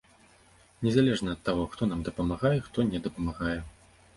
[0.87, 3.55] Незалежна ад таго, хто нам дапамагае, хто не дапамагае.